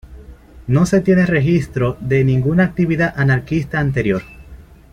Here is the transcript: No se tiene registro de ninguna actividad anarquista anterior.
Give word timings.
No 0.65 0.87
se 0.87 1.01
tiene 1.01 1.27
registro 1.27 1.95
de 1.99 2.23
ninguna 2.23 2.63
actividad 2.63 3.13
anarquista 3.15 3.79
anterior. 3.79 4.23